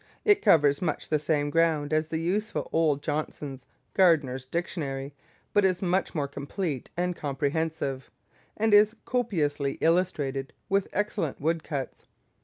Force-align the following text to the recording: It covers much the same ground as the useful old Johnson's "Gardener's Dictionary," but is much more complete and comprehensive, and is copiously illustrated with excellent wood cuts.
It 0.25 0.41
covers 0.41 0.81
much 0.81 1.09
the 1.09 1.19
same 1.19 1.51
ground 1.51 1.93
as 1.93 2.07
the 2.07 2.17
useful 2.19 2.67
old 2.73 3.03
Johnson's 3.03 3.67
"Gardener's 3.93 4.45
Dictionary," 4.45 5.13
but 5.53 5.63
is 5.63 5.79
much 5.79 6.15
more 6.15 6.27
complete 6.27 6.89
and 6.97 7.15
comprehensive, 7.15 8.09
and 8.57 8.73
is 8.73 8.95
copiously 9.05 9.73
illustrated 9.79 10.53
with 10.69 10.87
excellent 10.91 11.39
wood 11.39 11.63
cuts. 11.63 12.07